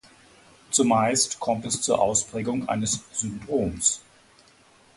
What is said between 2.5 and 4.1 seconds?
eines Syndroms.